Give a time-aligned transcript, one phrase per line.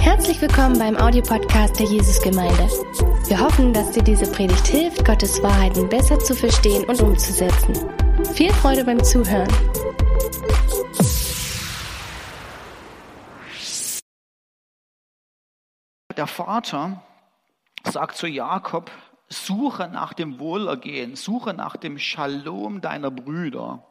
[0.00, 2.68] Herzlich willkommen beim Audiopodcast der Jesusgemeinde.
[3.26, 7.74] Wir hoffen, dass dir diese Predigt hilft, Gottes Wahrheiten besser zu verstehen und umzusetzen.
[8.34, 9.48] Viel Freude beim Zuhören.
[16.14, 17.02] Der Vater
[17.84, 18.90] sagt zu Jakob,
[19.28, 23.86] suche nach dem Wohlergehen, suche nach dem Shalom deiner Brüder.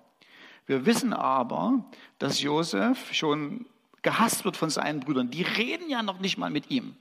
[0.68, 1.86] Wir wissen aber,
[2.20, 3.66] dass Josef schon
[4.08, 5.32] gehasst wird von seinen Brüdern.
[5.32, 6.96] Die reden ja noch nicht mal mit ihm.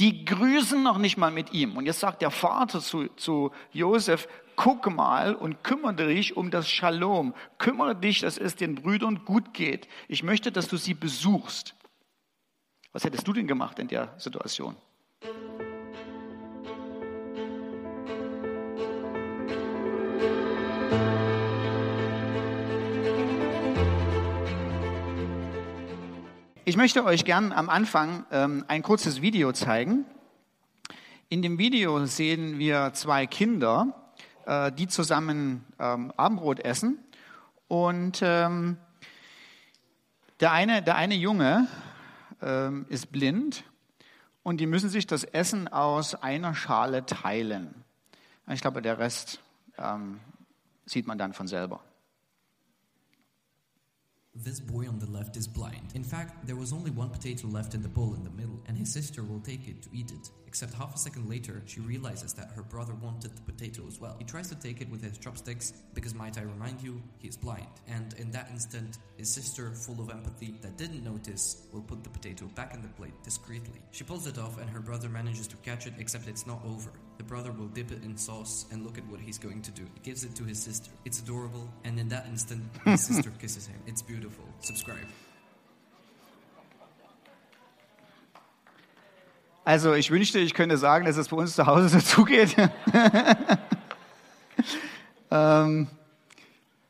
[0.00, 1.76] Die grüßen noch nicht mal mit ihm.
[1.76, 6.70] Und jetzt sagt der Vater zu, zu Josef, guck mal und kümmere dich um das
[6.70, 7.34] Shalom.
[7.58, 9.88] Kümmere dich, dass es den Brüdern gut geht.
[10.08, 11.74] Ich möchte, dass du sie besuchst.
[12.92, 14.74] Was hättest du denn gemacht in der Situation?
[26.72, 30.06] Ich möchte euch gern am Anfang ähm, ein kurzes Video zeigen.
[31.28, 34.14] In dem Video sehen wir zwei Kinder,
[34.46, 36.98] äh, die zusammen ähm, Abendbrot essen.
[37.68, 38.78] Und ähm,
[40.40, 41.68] der, eine, der eine Junge
[42.40, 43.64] ähm, ist blind
[44.42, 47.84] und die müssen sich das Essen aus einer Schale teilen.
[48.48, 49.42] Ich glaube, der Rest
[49.76, 50.20] ähm,
[50.86, 51.80] sieht man dann von selber.
[54.34, 55.92] This boy on the left is blind.
[55.94, 58.78] In fact, there was only one potato left in the bowl in the middle, and
[58.78, 60.30] his sister will take it to eat it.
[60.52, 64.16] Except half a second later, she realizes that her brother wanted the potato as well.
[64.18, 67.38] He tries to take it with his chopsticks, because might I remind you, he is
[67.38, 67.68] blind.
[67.88, 72.10] And in that instant, his sister, full of empathy, that didn't notice, will put the
[72.10, 73.80] potato back in the plate discreetly.
[73.92, 76.90] She pulls it off, and her brother manages to catch it, except it's not over.
[77.16, 79.84] The brother will dip it in sauce and look at what he's going to do.
[79.94, 80.90] He gives it to his sister.
[81.06, 83.80] It's adorable, and in that instant, his sister kisses him.
[83.86, 84.44] It's beautiful.
[84.60, 85.06] Subscribe.
[89.64, 92.56] Also ich wünschte, ich könnte sagen, dass es bei uns zu Hause so zugeht.
[95.30, 95.86] ähm,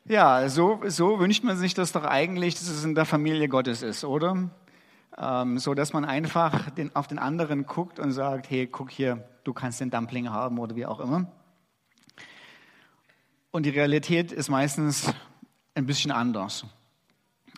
[0.06, 3.82] ja, so, so wünscht man sich das doch eigentlich, dass es in der Familie Gottes
[3.82, 4.50] ist, oder?
[5.18, 9.28] Ähm, so dass man einfach den, auf den anderen guckt und sagt, hey, guck hier,
[9.44, 11.30] du kannst den Dumpling haben oder wie auch immer.
[13.50, 15.12] Und die Realität ist meistens
[15.74, 16.64] ein bisschen anders.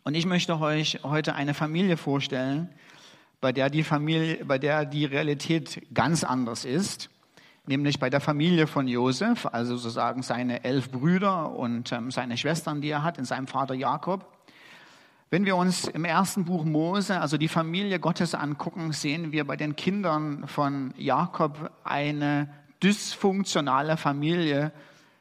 [0.02, 2.68] Und ich möchte euch heute eine Familie vorstellen,
[3.44, 7.10] bei der die Familie, bei der die Realität ganz anders ist,
[7.66, 12.80] nämlich bei der Familie von Josef, also sozusagen seine elf Brüder und ähm, seine Schwestern,
[12.80, 14.24] die er hat, in seinem Vater Jakob.
[15.28, 19.56] Wenn wir uns im ersten Buch Mose, also die Familie Gottes angucken, sehen wir bei
[19.56, 22.48] den Kindern von Jakob eine
[22.82, 24.72] dysfunktionale Familie.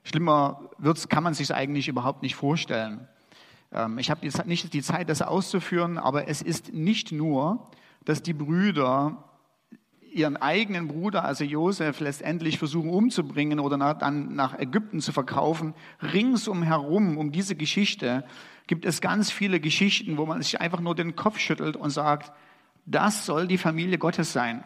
[0.06, 3.06] Schlimmer wird's, kann man sich eigentlich überhaupt nicht vorstellen.
[3.74, 7.70] Ähm, ich habe jetzt nicht die Zeit, das auszuführen, aber es ist nicht nur,
[8.06, 9.24] dass die Brüder
[10.14, 15.74] ihren eigenen Bruder, also Josef, letztendlich versuchen umzubringen oder nach, dann nach Ägypten zu verkaufen.
[16.02, 18.24] Ringsum herum, um diese Geschichte,
[18.68, 22.32] gibt es ganz viele Geschichten, wo man sich einfach nur den Kopf schüttelt und sagt,
[22.86, 24.64] das soll die Familie Gottes sein.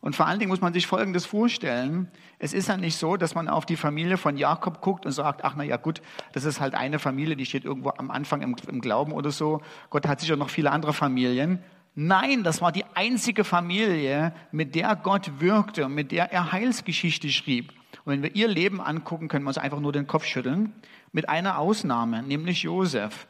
[0.00, 2.08] Und vor allen Dingen muss man sich Folgendes vorstellen.
[2.38, 5.44] Es ist ja nicht so, dass man auf die Familie von Jakob guckt und sagt,
[5.44, 6.02] ach na ja gut,
[6.32, 9.60] das ist halt eine Familie, die steht irgendwo am Anfang im, im Glauben oder so.
[9.90, 11.64] Gott hat sicher noch viele andere Familien.
[12.00, 17.28] Nein, das war die einzige Familie, mit der Gott wirkte und mit der er Heilsgeschichte
[17.28, 17.72] schrieb.
[18.04, 20.72] Und wenn wir ihr Leben angucken, können wir uns einfach nur den Kopf schütteln.
[21.10, 23.26] Mit einer Ausnahme, nämlich Josef,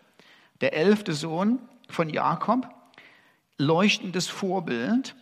[0.60, 2.68] der elfte Sohn von Jakob,
[3.56, 5.16] leuchtendes Vorbild.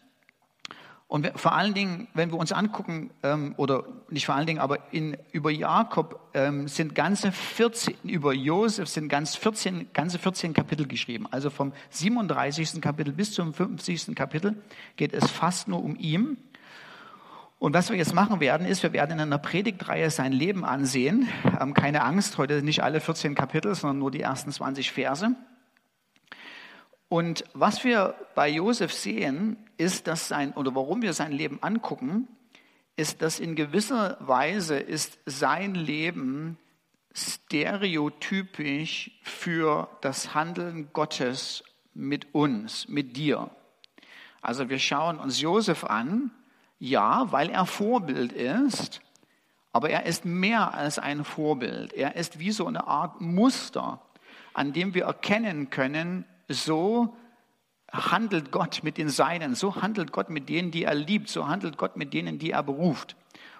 [1.09, 4.93] Und vor allen Dingen, wenn wir uns angucken, ähm, oder nicht vor allen Dingen, aber
[4.93, 10.89] in, über Jakob ähm, sind ganze 14, über Josef sind ganz 14, ganze 14 Kapitel
[10.89, 11.29] geschrieben.
[11.31, 12.81] Also vom 37.
[12.81, 14.17] Kapitel bis zum 50.
[14.17, 14.57] Kapitel
[14.97, 16.39] geht es fast nur um ihn.
[17.61, 21.29] Und was wir jetzt machen werden, ist, wir werden in einer Predigtreihe sein Leben ansehen.
[21.61, 25.37] Ähm, keine Angst, heute nicht alle 14 Kapitel, sondern nur die ersten 20 Verse.
[27.09, 32.29] Und was wir bei Josef sehen, ist, dass sein, oder warum wir sein Leben angucken,
[32.97, 36.59] ist, dass in gewisser Weise ist sein Leben
[37.13, 41.63] stereotypisch für das Handeln Gottes
[41.95, 43.51] mit uns, mit dir.
[44.43, 46.31] Also wir schauen uns Josef an,
[46.79, 49.01] ja, weil er Vorbild ist,
[49.73, 51.93] aber er ist mehr als ein Vorbild.
[51.93, 54.01] Er ist wie so eine Art Muster,
[54.55, 57.17] an dem wir erkennen können, so
[57.91, 61.79] handelt Gott mit den Seinen, so handelt Gott mit denen, die er liebt, so handelt
[61.79, 63.17] Gott mit denen, die er beruft.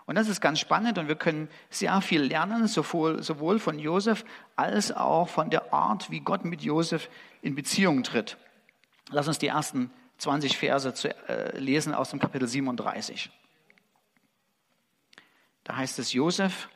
[0.07, 4.25] Und das ist ganz spannend und wir können sehr viel lernen, sowohl, sowohl von Josef
[4.55, 7.09] als auch von der Art, wie Gott mit Josef
[7.43, 8.37] in Beziehung tritt.
[9.11, 13.31] Lass uns die ersten 20 Verse zu äh, lesen aus dem Kapitel 37.
[15.65, 16.69] Da heißt es, Josef,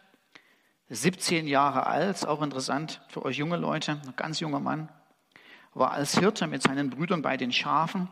[0.89, 4.89] 17 Jahre alt, auch interessant für euch junge Leute, ein ganz junger Mann,
[5.75, 8.09] war als Hirte mit seinen Brüdern bei den Schafen.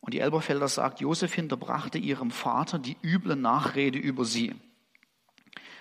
[0.00, 4.54] Und die Elberfelder sagt, Josef hinterbrachte ihrem Vater die üble Nachrede über sie.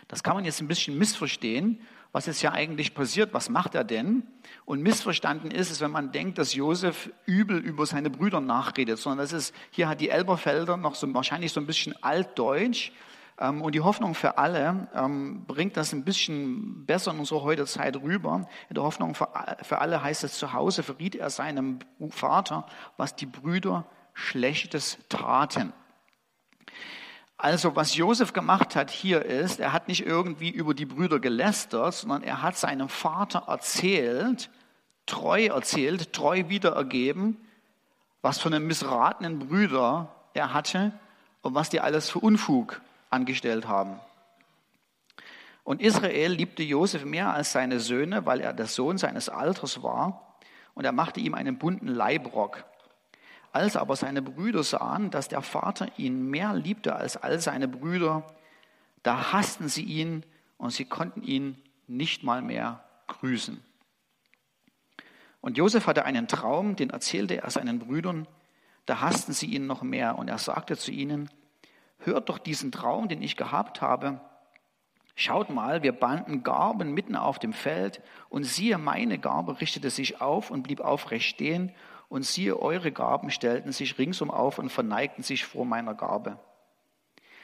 [0.07, 1.79] Das kann man jetzt ein bisschen missverstehen,
[2.11, 4.23] was ist ja eigentlich passiert, was macht er denn?
[4.63, 9.17] Und missverstanden ist es, wenn man denkt, dass Josef übel über seine Brüder nachredet, sondern
[9.25, 12.93] das ist, hier hat die Elberfelder noch so wahrscheinlich so ein bisschen altdeutsch.
[13.39, 17.67] Ähm, und die Hoffnung für alle ähm, bringt das ein bisschen besser in unsere heutige
[17.67, 18.47] Zeit rüber.
[18.69, 21.79] In der Hoffnung für alle heißt es, zu Hause verriet er seinem
[22.09, 22.65] Vater,
[22.97, 25.73] was die Brüder Schlechtes taten.
[27.37, 31.93] Also was Josef gemacht hat hier ist, er hat nicht irgendwie über die Brüder gelästert,
[31.93, 34.49] sondern er hat seinem Vater erzählt,
[35.05, 37.37] treu erzählt, treu wiederergeben,
[38.21, 40.93] was für einen missratenen Brüder er hatte
[41.41, 42.81] und was die alles für Unfug
[43.15, 43.99] angestellt haben.
[45.63, 50.37] Und Israel liebte Josef mehr als seine Söhne, weil er der Sohn seines Alters war
[50.75, 52.65] und er machte ihm einen bunten Leibrock.
[53.51, 58.27] Als aber seine Brüder sahen, dass der Vater ihn mehr liebte als all seine Brüder,
[59.01, 60.23] da hassten sie ihn
[60.57, 61.57] und sie konnten ihn
[61.87, 63.63] nicht mal mehr grüßen.
[65.41, 68.27] Und Josef hatte einen Traum, den erzählte er seinen Brüdern,
[68.85, 71.29] da hassten sie ihn noch mehr und er sagte zu ihnen,
[72.05, 74.21] hört doch diesen Traum, den ich gehabt habe.
[75.15, 80.19] Schaut mal, wir banden Garben mitten auf dem Feld und siehe, meine Garbe richtete sich
[80.19, 81.71] auf und blieb aufrecht stehen
[82.09, 86.37] und siehe, eure Gaben stellten sich ringsum auf und verneigten sich vor meiner Gabe.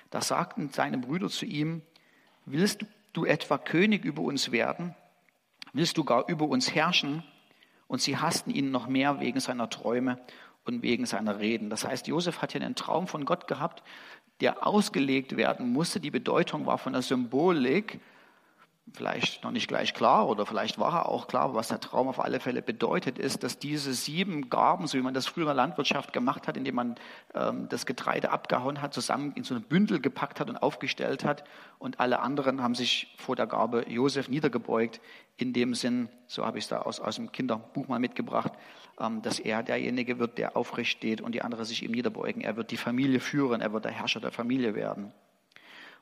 [0.10, 1.82] Da sagten seine Brüder zu ihm,
[2.46, 4.94] willst du etwa König über uns werden?
[5.72, 7.24] Willst du gar über uns herrschen?
[7.88, 10.20] Und sie hassten ihn noch mehr wegen seiner Träume
[10.66, 11.70] und wegen seiner Reden.
[11.70, 13.84] Das heißt, Josef hat hier einen Traum von Gott gehabt,
[14.42, 16.00] der ausgelegt werden musste.
[16.00, 18.00] Die Bedeutung war von der Symbolik
[18.94, 22.20] vielleicht noch nicht gleich klar oder vielleicht war er auch klar, was der Traum auf
[22.20, 25.56] alle Fälle bedeutet, ist, dass diese sieben Gaben, so wie man das früher in der
[25.56, 26.96] Landwirtschaft gemacht hat, indem man
[27.34, 31.44] ähm, das Getreide abgehauen hat, zusammen in so ein Bündel gepackt hat und aufgestellt hat
[31.80, 35.00] und alle anderen haben sich vor der Gabe Josef niedergebeugt,
[35.38, 38.52] in dem Sinn, so habe ich es da aus, aus dem Kinderbuch mal mitgebracht,
[39.22, 42.42] dass er derjenige wird, der aufrecht steht und die anderen sich ihm niederbeugen.
[42.42, 45.12] Er wird die Familie führen, er wird der Herrscher der Familie werden.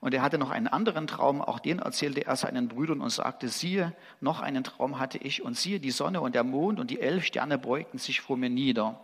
[0.01, 3.50] Und er hatte noch einen anderen Traum, auch den erzählte er seinen Brüdern und sagte,
[3.50, 7.01] siehe, noch einen Traum hatte ich und siehe, die Sonne und der Mond und die
[7.01, 9.00] elf Sterne beugten sich vor mir nieder.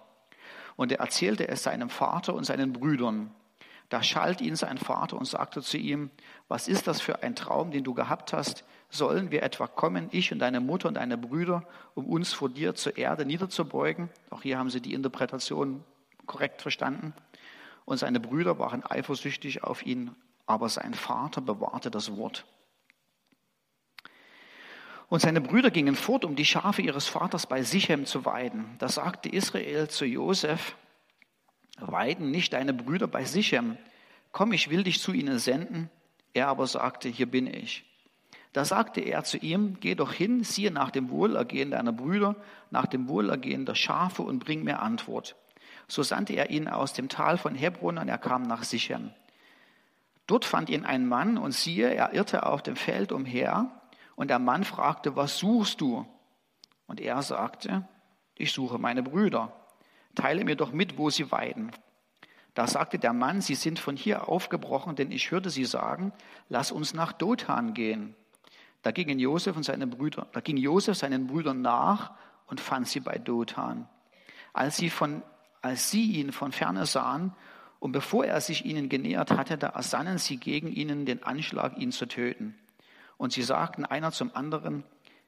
[0.78, 3.32] Und er erzählte es seinem Vater und seinen Brüdern.
[3.90, 6.10] Da schalt ihn sein Vater und sagte zu ihm,
[6.48, 8.64] was ist das für ein Traum, den du gehabt hast?
[8.90, 12.76] Sollen wir etwa kommen, ich und deine Mutter und deine Brüder, um uns vor dir
[12.76, 14.10] zur Erde niederzubeugen?
[14.30, 15.84] Auch hier haben sie die Interpretation
[16.26, 17.14] korrekt verstanden.
[17.86, 20.16] Und seine Brüder waren eifersüchtig auf ihn
[20.46, 22.46] aber sein Vater bewahrte das Wort.
[25.08, 28.76] Und seine Brüder gingen fort, um die Schafe ihres Vaters bei Sichem zu weiden.
[28.80, 30.76] Da sagte Israel zu Josef,
[31.78, 33.78] weiden nicht deine Brüder bei Sichem.
[34.32, 35.90] Komm, ich will dich zu ihnen senden.
[36.34, 37.86] Er aber sagte, hier bin ich.
[38.54, 42.36] Da sagte er zu ihm, geh doch hin, siehe nach dem Wohlergehen deiner Brüder,
[42.72, 45.36] nach dem Wohlergehen der Schafe und bring mir Antwort.
[45.88, 49.12] So sandte er ihn aus dem Tal von Hebron und er kam nach Sichem.
[50.28, 53.70] Dort fand ihn ein Mann und siehe, er irrte auf dem Feld umher
[54.16, 56.06] und der Mann fragte, was suchst du?
[56.88, 57.88] Und er sagte,
[58.36, 59.54] ich suche meine Brüder.
[60.16, 61.72] Teile mir doch mit, wo sie weiden.
[62.56, 66.14] Da sagte der Mann, sie sind von hier aufgebrochen, denn ich hörte sie sagen,
[66.48, 68.16] lass uns nach Dothan gehen.
[68.82, 72.12] Da gingen Josef und seine Brüder, da ging Josef seinen Brüdern nach
[72.48, 73.90] und fand sie bei Dothan.
[74.54, 75.22] Als sie, von,
[75.62, 77.34] als sie ihn von ferne sahen,
[77.80, 81.92] und bevor er sich ihnen genähert hatte, da ersannen sie gegen ihnen den Anschlag, ihn
[81.92, 82.56] zu töten.
[83.18, 84.84] Und sie sagten einer zum anderen,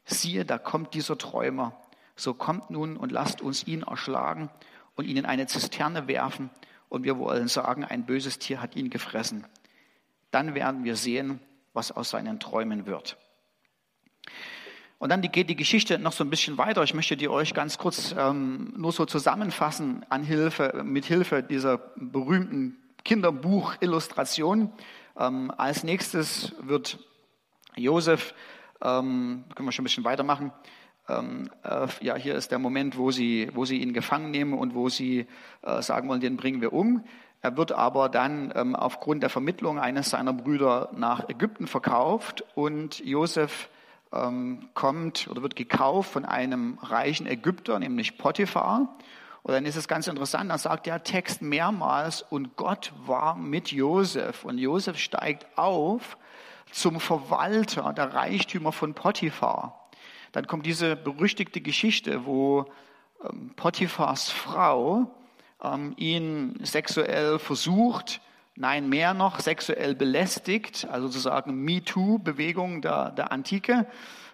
[0.05, 1.73] siehe, da kommt dieser Träumer.
[2.15, 4.49] So kommt nun und lasst uns ihn erschlagen
[4.97, 6.49] und ihn in eine Zisterne werfen.
[6.89, 9.45] Und wir wollen sagen, ein böses Tier hat ihn gefressen.
[10.31, 11.39] Dann werden wir sehen,
[11.73, 13.17] was aus seinen Träumen wird.
[14.99, 16.81] Und dann geht die Geschichte noch so ein bisschen weiter.
[16.83, 21.77] Ich möchte die euch ganz kurz ähm, nur so zusammenfassen an Hilfe, mit Hilfe dieser
[21.95, 24.73] berühmten Kinderbuch-Illustration.
[25.15, 26.97] Ähm, als nächstes wird
[27.75, 28.33] Josef,
[28.81, 30.51] ähm, können wir schon ein bisschen weitermachen,
[31.09, 34.75] ähm, äh, ja, hier ist der Moment, wo sie, wo sie ihn gefangen nehmen und
[34.75, 35.25] wo sie
[35.61, 37.03] äh, sagen wollen, den bringen wir um.
[37.41, 42.99] Er wird aber dann ähm, aufgrund der Vermittlung eines seiner Brüder nach Ägypten verkauft und
[42.99, 43.69] Josef
[44.11, 48.97] ähm, kommt oder wird gekauft von einem reichen Ägypter, nämlich Potiphar.
[49.43, 53.71] Und dann ist es ganz interessant, dann sagt der Text mehrmals, und Gott war mit
[53.71, 54.43] Josef.
[54.43, 56.17] Und Josef steigt auf
[56.71, 59.86] zum Verwalter der Reichtümer von Potiphar.
[60.37, 62.67] Dann kommt diese berüchtigte Geschichte, wo
[63.27, 65.09] ähm, Potiphars Frau
[65.63, 68.21] ähm, ihn sexuell versucht,
[68.55, 73.87] nein, mehr noch, sexuell belästigt, also sozusagen MeToo-Bewegung der, der Antike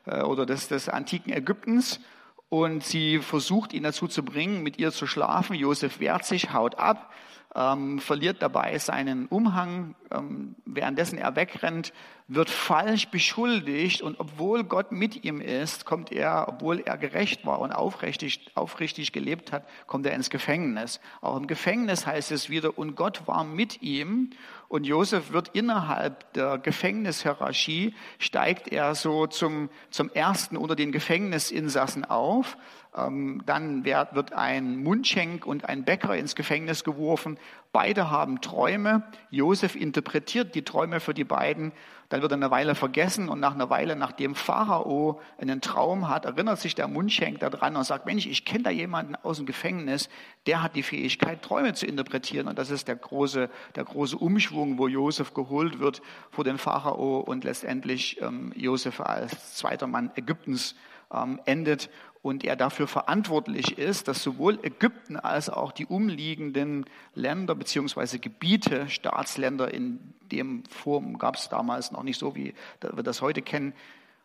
[0.05, 2.01] äh, oder des, des antiken Ägyptens.
[2.49, 5.55] Und sie versucht ihn dazu zu bringen, mit ihr zu schlafen.
[5.55, 7.13] Josef wehrt sich, haut ab
[7.55, 11.93] ähm, verliert dabei seinen Umhang, ähm, währenddessen er wegrennt,
[12.27, 17.59] wird falsch beschuldigt und obwohl Gott mit ihm ist, kommt er, obwohl er gerecht war
[17.59, 20.99] und aufrichtig, aufrichtig gelebt hat, kommt er ins Gefängnis.
[21.21, 24.31] Auch im Gefängnis heißt es wieder, und Gott war mit ihm
[24.69, 32.05] und Josef wird innerhalb der Gefängnishierarchie, steigt er so zum, zum ersten unter den Gefängnisinsassen
[32.05, 32.57] auf
[32.95, 37.37] ähm, dann wird ein Mundschenk und ein Bäcker ins Gefängnis geworfen.
[37.73, 39.01] Beide haben Träume.
[39.31, 41.71] Josef interpretiert die Träume für die beiden.
[42.09, 46.25] Dann wird er eine Weile vergessen und nach einer Weile, nachdem Pharao einen Traum hat,
[46.25, 50.07] erinnert sich der Mundschenk daran und sagt, Mensch, ich kenne da jemanden aus dem Gefängnis,
[50.45, 52.47] der hat die Fähigkeit, Träume zu interpretieren.
[52.47, 57.21] Und das ist der große, der große Umschwung, wo Josef geholt wird vor den Pharao
[57.21, 60.75] und letztendlich ähm, Josef als zweiter Mann Ägyptens
[61.11, 61.89] ähm, endet
[62.23, 68.89] und er dafür verantwortlich ist, dass sowohl Ägypten als auch die umliegenden Länder beziehungsweise Gebiete,
[68.89, 69.99] Staatsländer in
[70.31, 73.73] dem Form gab es damals noch nicht so, wie wir das heute kennen,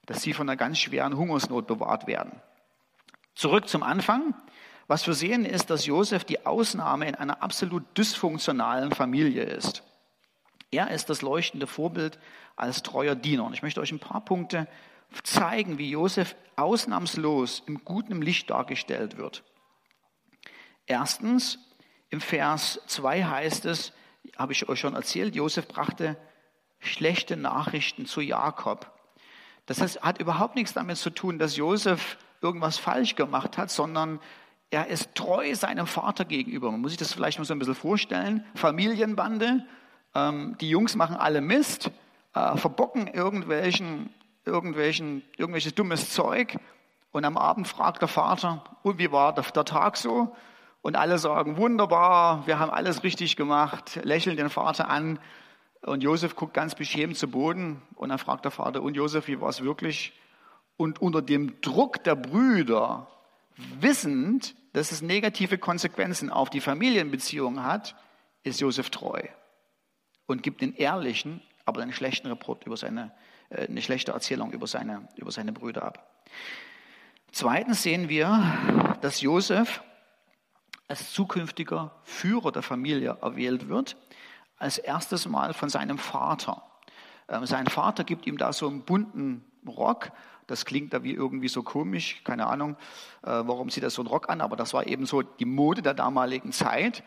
[0.07, 2.41] dass sie von einer ganz schweren Hungersnot bewahrt werden.
[3.35, 4.35] Zurück zum Anfang.
[4.87, 9.83] Was wir sehen ist, dass Josef die Ausnahme in einer absolut dysfunktionalen Familie ist.
[10.71, 12.19] Er ist das leuchtende Vorbild
[12.57, 13.45] als treuer Diener.
[13.45, 14.67] Und ich möchte euch ein paar Punkte
[15.23, 19.45] zeigen, wie Josef ausnahmslos im guten Licht dargestellt wird.
[20.87, 21.59] Erstens,
[22.11, 23.93] im Vers 2 heißt es,
[24.37, 26.17] habe ich euch schon erzählt, Josef brachte
[26.81, 28.91] schlechte Nachrichten zu Jakob.
[29.67, 34.21] Das heißt, hat überhaupt nichts damit zu tun, dass Josef irgendwas falsch gemacht hat, sondern
[34.71, 36.71] er ist treu seinem Vater gegenüber.
[36.71, 38.45] Man muss sich das vielleicht mal so ein bisschen vorstellen.
[38.55, 39.67] Familienbande,
[40.15, 41.91] ähm, die Jungs machen alle Mist,
[42.35, 44.11] äh, verbocken irgendwelchen
[44.49, 46.57] irgendwelchen, irgendwelches dummes Zeug.
[47.13, 50.35] Und am Abend fragt der Vater, und wie war der, Tag so?
[50.83, 55.19] Und alle sagen, wunderbar, wir haben alles richtig gemacht, lächeln den Vater an.
[55.83, 57.83] Und Josef guckt ganz beschämt zu Boden.
[57.95, 60.13] Und dann fragt der Vater, und Josef, wie war es wirklich?
[60.77, 63.09] Und unter dem Druck der Brüder,
[63.81, 67.97] wissend, dass es negative Konsequenzen auf die Familienbeziehung hat,
[68.45, 69.23] ist Josef treu
[70.27, 73.13] und gibt den ehrlichen, aber einen schlechten Report über seine
[73.51, 76.23] eine schlechte Erzählung über seine, über seine Brüder ab.
[77.33, 79.83] Zweitens sehen wir, dass Josef
[80.89, 83.97] als zukünftiger Führer der Familie erwählt wird,
[84.57, 86.63] als erstes Mal von seinem Vater.
[87.29, 90.11] Ähm, sein Vater gibt ihm da so einen bunten Rock.
[90.47, 92.77] Das klingt da wie irgendwie so komisch, keine Ahnung,
[93.23, 95.83] äh, warum sieht er so einen Rock an, aber das war eben so die Mode
[95.83, 97.03] der damaligen Zeit.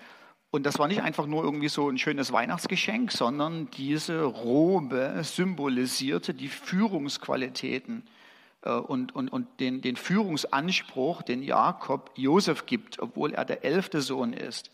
[0.51, 6.33] Und das war nicht einfach nur irgendwie so ein schönes Weihnachtsgeschenk, sondern diese Robe symbolisierte
[6.33, 8.03] die Führungsqualitäten
[8.63, 14.01] äh, und, und, und den, den Führungsanspruch, den Jakob Josef gibt, obwohl er der elfte
[14.01, 14.71] Sohn ist.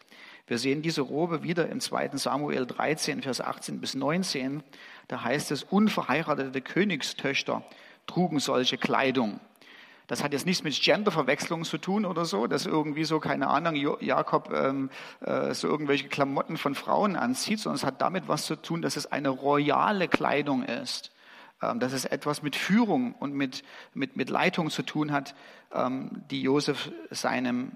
[0.47, 2.11] Wir sehen diese Robe wieder im 2.
[2.13, 4.63] Samuel 13, Vers 18 bis 19.
[5.07, 7.63] Da heißt es, unverheiratete Königstöchter
[8.07, 9.39] trugen solche Kleidung.
[10.07, 13.75] Das hat jetzt nichts mit Genderverwechslung zu tun oder so, dass irgendwie so, keine Ahnung,
[13.99, 18.55] Jakob ähm, äh, so irgendwelche Klamotten von Frauen anzieht, sondern es hat damit was zu
[18.55, 21.11] tun, dass es eine royale Kleidung ist.
[21.59, 23.63] Ähm, dass es etwas mit Führung und mit,
[23.95, 25.33] mit, mit Leitung zu tun hat,
[25.73, 27.71] ähm, die Josef seinem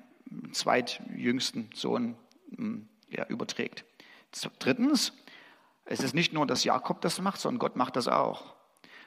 [0.51, 2.15] zweitjüngsten Sohn
[2.57, 3.83] ähm, ja, überträgt.
[4.59, 5.13] Drittens,
[5.85, 8.53] es ist nicht nur, dass Jakob das macht, sondern Gott macht das auch.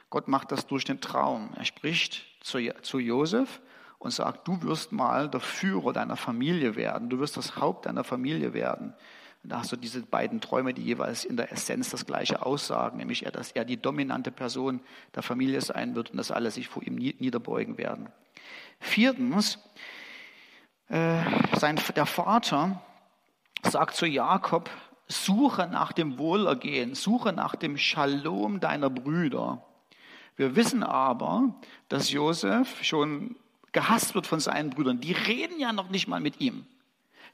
[0.09, 1.51] Gott macht das durch den Traum.
[1.55, 3.61] Er spricht zu, zu Josef
[3.99, 7.09] und sagt, du wirst mal der Führer deiner Familie werden.
[7.09, 8.93] Du wirst das Haupt deiner Familie werden.
[9.43, 12.97] Und da hast du diese beiden Träume, die jeweils in der Essenz das Gleiche aussagen,
[12.97, 14.79] nämlich dass er die dominante Person
[15.13, 18.09] der Familie sein wird und dass alle sich vor ihm niederbeugen werden.
[18.79, 19.59] Viertens,
[20.89, 21.21] äh,
[21.57, 22.81] sein, der Vater
[23.63, 24.69] sagt zu Jakob,
[25.07, 29.63] suche nach dem Wohlergehen, suche nach dem Shalom deiner Brüder.
[30.35, 31.55] Wir wissen aber,
[31.87, 33.35] dass Josef schon
[33.71, 34.99] gehasst wird von seinen Brüdern.
[34.99, 36.65] Die reden ja noch nicht mal mit ihm.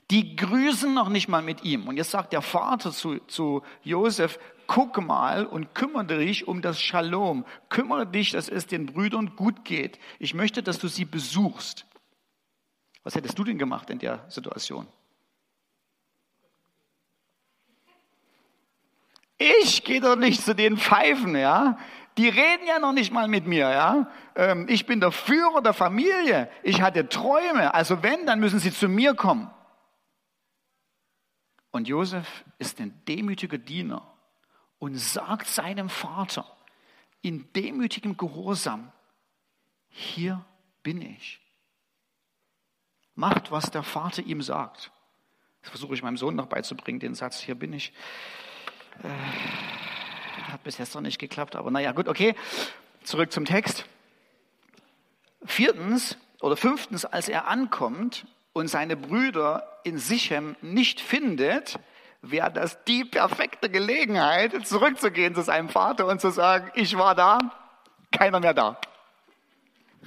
[0.10, 1.88] Die grüßen noch nicht mal mit ihm.
[1.88, 6.82] Und jetzt sagt der Vater zu, zu Josef, guck mal und kümmere dich um das
[6.82, 7.46] Shalom.
[7.70, 10.00] Kümmere dich, dass es den Brüdern gut geht.
[10.20, 11.86] Ich möchte, dass du sie besuchst.
[13.04, 14.88] Was hättest du denn gemacht in der Situation?
[19.38, 21.80] Ich gehe doch nicht zu den Pfeifen, ja.
[22.18, 24.12] Die reden ja noch nicht mal mit mir, ja.
[24.36, 26.50] Ähm, ich bin der Führer der Familie.
[26.64, 27.74] Ich hatte Träume.
[27.74, 29.50] Also wenn, dann müssen sie zu mir kommen.
[31.72, 34.06] Und Josef ist ein demütiger Diener
[34.78, 36.46] und sagt seinem Vater
[37.22, 38.92] in demütigem Gehorsam,
[39.90, 40.44] hier
[40.84, 41.40] bin ich.
[43.16, 44.92] Macht, was der Vater ihm sagt.
[45.62, 47.94] Das versuche ich meinem Sohn noch beizubringen, den Satz, hier bin ich.
[49.04, 49.81] Äh,
[50.48, 52.36] hat bis jetzt noch nicht geklappt, aber naja, gut, okay.
[53.04, 53.86] Zurück zum Text.
[55.44, 61.80] Viertens oder fünftens, als er ankommt und seine Brüder in Sichem nicht findet,
[62.22, 67.40] wäre das die perfekte Gelegenheit, zurückzugehen zu seinem Vater und zu sagen, ich war da,
[68.12, 68.78] keiner mehr da.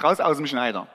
[0.02, 0.86] Raus aus dem Schneider.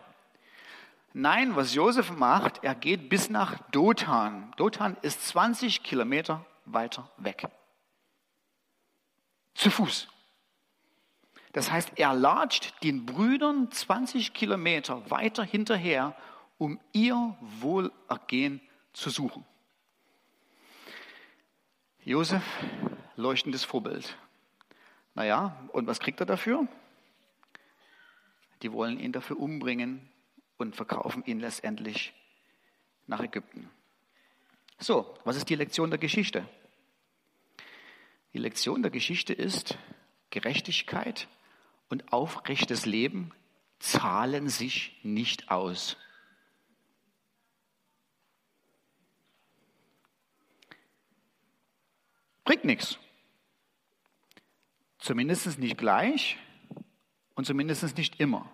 [1.14, 4.54] Nein, was Josef macht, er geht bis nach Dothan.
[4.58, 7.48] Dothan ist 20 Kilometer weiter weg.
[9.54, 10.08] Zu Fuß.
[11.54, 16.16] Das heißt, er latscht den Brüdern 20 Kilometer weiter hinterher,
[16.58, 18.62] um ihr Wohlergehen
[18.94, 19.46] zu suchen.
[22.04, 22.44] Josef,
[23.16, 24.16] leuchtendes Vorbild.
[25.16, 26.68] Naja, und was kriegt er dafür?
[28.62, 30.10] Die wollen ihn dafür umbringen
[30.58, 32.14] und verkaufen ihn letztendlich
[33.08, 33.70] nach Ägypten.
[34.78, 36.48] So, was ist die Lektion der Geschichte?
[38.34, 39.78] Die Lektion der Geschichte ist,
[40.30, 41.28] Gerechtigkeit
[41.90, 43.32] und aufrechtes Leben
[43.80, 45.98] zahlen sich nicht aus.
[52.44, 53.00] Bringt nichts.
[55.00, 56.38] Zumindest nicht gleich
[57.36, 58.52] und zumindest nicht immer.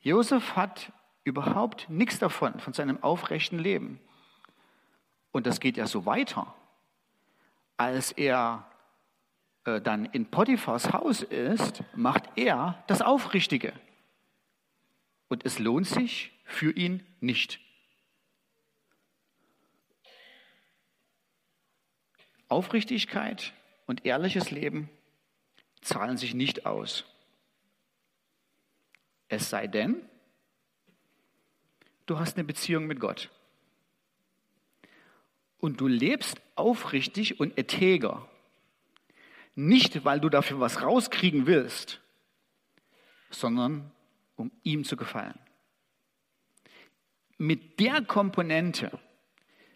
[0.00, 0.92] Josef hat
[1.24, 4.00] überhaupt nichts davon, von seinem aufrechten Leben.
[5.30, 6.54] Und das geht ja so weiter
[7.80, 8.70] als er
[9.64, 13.72] äh, dann in Potiphars Haus ist, macht er das Aufrichtige.
[15.28, 17.58] Und es lohnt sich für ihn nicht.
[22.48, 23.54] Aufrichtigkeit
[23.86, 24.90] und ehrliches Leben
[25.80, 27.06] zahlen sich nicht aus.
[29.28, 30.06] Es sei denn,
[32.04, 33.30] du hast eine Beziehung mit Gott
[35.60, 38.28] und du lebst aufrichtig und integer.
[39.54, 42.00] Nicht, weil du dafür was rauskriegen willst,
[43.30, 43.90] sondern
[44.36, 45.38] um ihm zu gefallen.
[47.36, 48.98] Mit der Komponente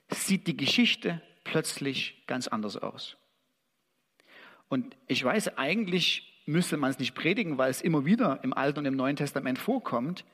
[0.08, 3.16] sieht die Geschichte plötzlich ganz anders aus.
[4.68, 8.80] Und ich weiß, eigentlich müsste man es nicht predigen, weil es immer wieder im Alten
[8.80, 10.24] und im Neuen Testament vorkommt,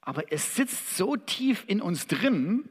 [0.00, 2.68] aber es sitzt so tief in uns drin,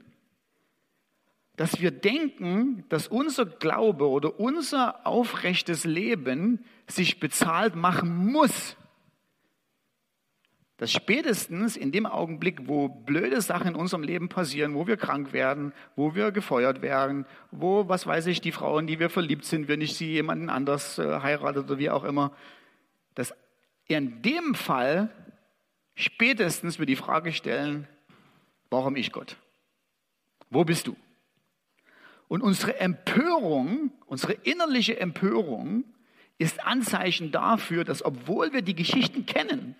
[1.58, 8.78] dass wir denken, dass unser Glaube oder unser aufrechtes Leben sich bezahlt machen muss.
[10.78, 15.34] Dass spätestens in dem Augenblick, wo blöde Sachen in unserem Leben passieren, wo wir krank
[15.34, 19.67] werden, wo wir gefeuert werden, wo, was weiß ich, die Frauen, die wir verliebt sind,
[19.67, 22.34] wir nicht sie jemanden anders äh, heiratet oder wie auch immer,
[23.15, 23.34] dass
[23.88, 25.10] in dem Fall
[25.96, 27.88] spätestens wir die Frage stellen,
[28.70, 29.38] warum ich Gott?
[30.52, 30.96] Wo bist du?
[32.28, 35.86] Und unsere Empörung, unsere innerliche Empörung
[36.38, 39.76] ist Anzeichen dafür, dass obwohl wir die Geschichten kennen,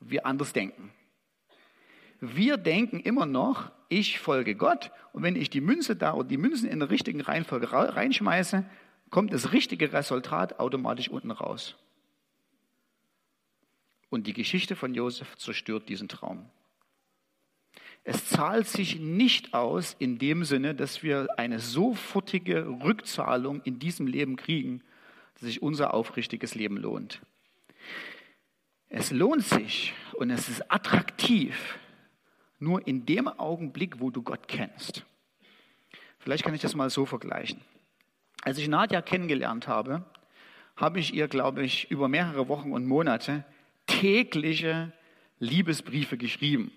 [0.00, 0.90] wir anders denken.
[2.20, 6.36] Wir denken immer noch, ich folge Gott und wenn ich die Münze da oder die
[6.36, 8.64] Münzen in der richtigen Reihenfolge reinschmeiße,
[9.10, 11.76] kommt das richtige Resultat automatisch unten raus.
[14.10, 16.50] Und die Geschichte von Josef zerstört diesen Traum.
[18.02, 24.06] Es zahlt sich nicht aus in dem Sinne, dass wir eine sofortige Rückzahlung in diesem
[24.06, 24.82] Leben kriegen,
[25.34, 27.20] dass sich unser aufrichtiges Leben lohnt.
[28.88, 31.78] Es lohnt sich und es ist attraktiv
[32.58, 35.04] nur in dem Augenblick, wo du Gott kennst.
[36.18, 37.60] Vielleicht kann ich das mal so vergleichen.
[38.42, 40.04] Als ich Nadja kennengelernt habe,
[40.76, 43.44] habe ich ihr, glaube ich, über mehrere Wochen und Monate
[43.86, 44.92] tägliche
[45.38, 46.72] Liebesbriefe geschrieben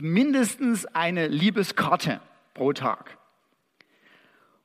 [0.00, 2.20] mindestens eine Liebeskarte
[2.54, 3.18] pro Tag.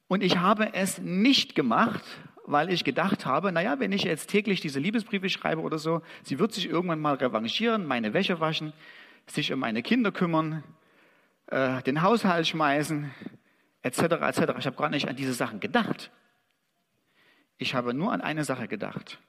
[0.07, 2.03] Und ich habe es nicht gemacht,
[2.45, 6.37] weil ich gedacht habe, naja, wenn ich jetzt täglich diese Liebesbriefe schreibe oder so, sie
[6.37, 8.73] wird sich irgendwann mal revanchieren, meine Wäsche waschen,
[9.25, 10.63] sich um meine Kinder kümmern,
[11.47, 13.11] äh, den Haushalt schmeißen,
[13.81, 14.41] etc., etc.
[14.59, 16.11] Ich habe gar nicht an diese Sachen gedacht.
[17.57, 19.19] Ich habe nur an eine Sache gedacht.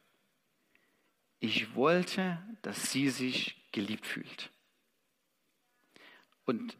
[1.38, 4.50] Ich wollte, dass sie sich geliebt fühlt.
[6.46, 6.78] Und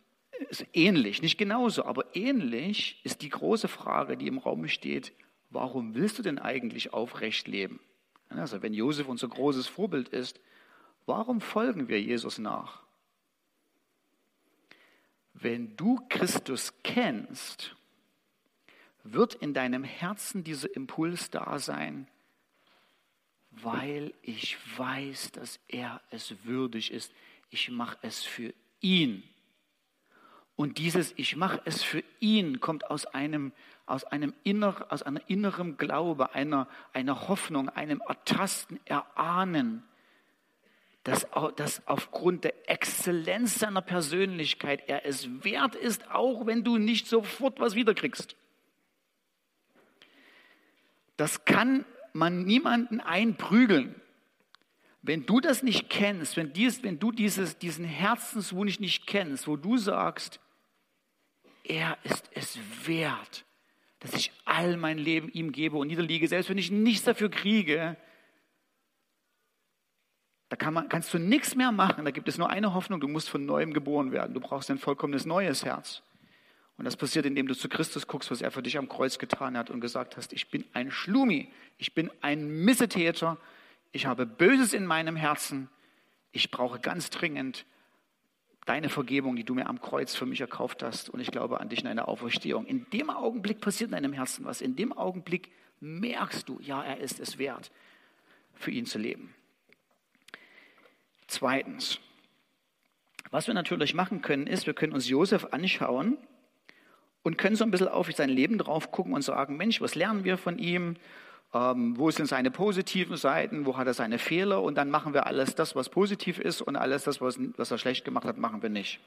[0.73, 5.13] ähnlich, nicht genauso, aber ähnlich ist die große Frage, die im Raum steht,
[5.51, 7.81] warum willst du denn eigentlich aufrecht leben?
[8.29, 10.41] Also wenn Josef unser großes Vorbild ist,
[11.05, 12.83] warum folgen wir Jesus nach?
[15.33, 17.77] Wenn du Christus kennst,
[19.05, 22.09] wird in deinem Herzen dieser Impuls da sein,
[23.51, 27.13] weil ich weiß, dass er es würdig ist.
[27.51, 29.23] Ich mache es für ihn.
[30.57, 33.53] Und dieses Ich mache es für ihn kommt aus einem,
[33.85, 39.83] aus einem inner, aus einer inneren Glaube, einer, einer Hoffnung, einem Ertasten, Erahnen,
[41.05, 47.07] dass, dass aufgrund der Exzellenz seiner Persönlichkeit er es wert ist, auch wenn du nicht
[47.07, 48.35] sofort was wiederkriegst.
[51.19, 53.95] Das kann man niemanden einprügeln.
[55.03, 59.57] Wenn du das nicht kennst, wenn, dies, wenn du dieses, diesen Herzenswunsch nicht kennst, wo
[59.57, 60.41] du sagst,
[61.69, 63.45] er ist es wert,
[64.01, 67.97] dass ich all mein Leben ihm gebe und niederliege, selbst wenn ich nichts dafür kriege,
[70.49, 72.05] da kann man, kannst du nichts mehr machen.
[72.05, 74.33] Da gibt es nur eine Hoffnung, du musst von neuem geboren werden.
[74.33, 76.03] Du brauchst ein vollkommenes neues Herz.
[76.79, 79.57] Und das passiert, indem du zu Christus guckst, was er für dich am Kreuz getan
[79.57, 83.39] hat und gesagt hast, ich bin ein Schlumi, ich bin ein Missetäter,
[83.93, 85.69] ich habe Böses in meinem Herzen,
[86.33, 87.65] ich brauche ganz dringend
[88.67, 91.69] deine Vergebung, die du mir am Kreuz für mich erkauft hast und ich glaube an
[91.69, 92.67] dich in einer Auferstehung.
[92.67, 94.61] In dem Augenblick passiert in deinem Herzen was.
[94.61, 95.51] In dem Augenblick
[95.81, 97.71] merkst du, ja, er ist es wert,
[98.55, 99.35] für ihn zu leben.
[101.29, 102.01] Zweitens,
[103.31, 106.19] was wir natürlich machen können, ist, wir können uns Josef anschauen
[107.23, 110.25] und können so ein bisschen auf sein Leben drauf gucken und sagen, Mensch, was lernen
[110.25, 110.97] wir von ihm?
[111.55, 113.67] Ähm, wo sind seine positiven Seiten?
[113.67, 114.63] Wo hat er seine Fehler?
[114.63, 117.79] Und dann machen wir alles das, was positiv ist und alles das, was, was er
[117.79, 119.01] schlecht gemacht hat, machen wir nicht.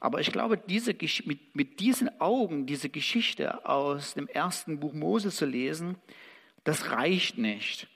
[0.00, 5.30] Aber ich glaube, diese, mit, mit diesen Augen diese Geschichte aus dem ersten Buch Mose
[5.30, 5.96] zu lesen,
[6.64, 7.88] das reicht nicht.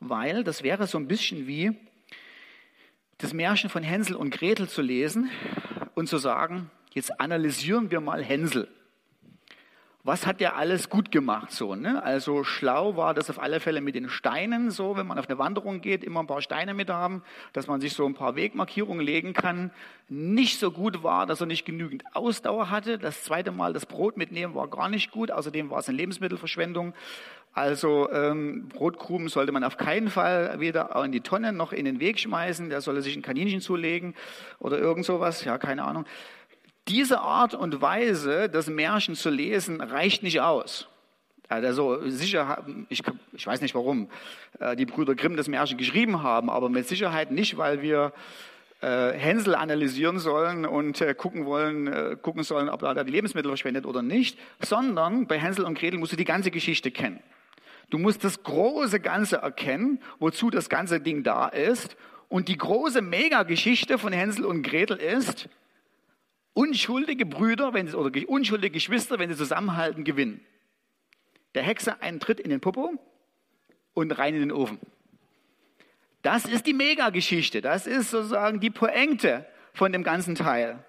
[0.00, 1.76] Weil das wäre so ein bisschen wie
[3.18, 5.30] das Märchen von Hänsel und Gretel zu lesen
[5.94, 8.68] und zu sagen, jetzt analysieren wir mal Hänsel
[10.08, 12.02] was hat der alles gut gemacht so, ne?
[12.02, 15.38] Also schlau war das auf alle Fälle mit den Steinen so, wenn man auf eine
[15.38, 19.04] Wanderung geht, immer ein paar Steine mit haben, dass man sich so ein paar Wegmarkierungen
[19.04, 19.70] legen kann.
[20.08, 22.96] Nicht so gut war, dass er nicht genügend Ausdauer hatte.
[22.96, 25.30] Das zweite Mal das Brot mitnehmen war gar nicht gut.
[25.30, 26.94] Außerdem war es eine Lebensmittelverschwendung.
[27.52, 32.00] Also ähm, Brotkrumen sollte man auf keinen Fall weder in die Tonne noch in den
[32.00, 32.70] Weg schmeißen.
[32.70, 34.14] Der solle sich ein Kaninchen zulegen
[34.58, 35.44] oder irgend sowas.
[35.44, 36.06] Ja, keine Ahnung.
[36.88, 40.88] Diese Art und Weise, das Märchen zu lesen, reicht nicht aus.
[41.48, 44.08] Also sicher, ich, ich weiß nicht, warum
[44.58, 48.12] äh, die Brüder Grimm das Märchen geschrieben haben, aber mit Sicherheit nicht, weil wir
[48.82, 53.50] äh, Hänsel analysieren sollen und äh, gucken wollen, gucken sollen, ob er da die Lebensmittel
[53.50, 57.20] verschwendet oder nicht, sondern bei Hänsel und Gretel musst du die ganze Geschichte kennen.
[57.90, 61.96] Du musst das große Ganze erkennen, wozu das ganze Ding da ist.
[62.28, 65.48] Und die große Megageschichte von Hänsel und Gretel ist,
[66.54, 70.40] unschuldige Brüder wenn sie, oder unschuldige Geschwister, wenn sie zusammenhalten, gewinnen.
[71.54, 72.92] Der Hexe einen Tritt in den Popo
[73.94, 74.78] und rein in den Ofen.
[76.22, 77.60] Das ist die Megageschichte.
[77.60, 80.84] Das ist sozusagen die Pointe von dem ganzen Teil.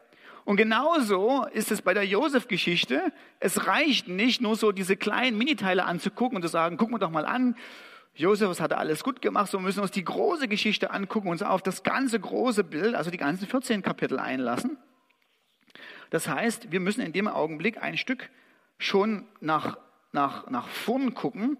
[0.45, 3.13] Und genauso ist es bei der Josef-Geschichte.
[3.39, 7.11] Es reicht nicht nur so diese kleinen Miniteile anzugucken und zu sagen, gucken wir doch
[7.11, 7.55] mal an,
[8.15, 11.27] Josef, was hat er alles gut gemacht, so müssen wir uns die große Geschichte angucken
[11.27, 14.77] und uns auf das ganze große Bild, also die ganzen 14 Kapitel einlassen.
[16.09, 18.29] Das heißt, wir müssen in dem Augenblick ein Stück
[18.77, 19.77] schon nach,
[20.11, 21.57] nach, nach vorn gucken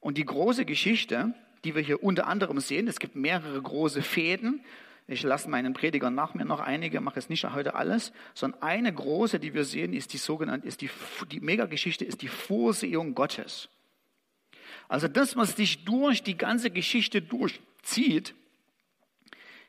[0.00, 4.64] und die große Geschichte, die wir hier unter anderem sehen, es gibt mehrere große Fäden.
[5.06, 8.92] Ich lasse meinen Predigern nach mir noch einige, mache es nicht heute alles, sondern eine
[8.92, 10.90] große, die wir sehen, ist die sogenannte, ist die,
[11.30, 13.70] die Megageschichte ist die Vorsehung Gottes.
[14.86, 18.34] Also das, was sich durch die ganze Geschichte durchzieht,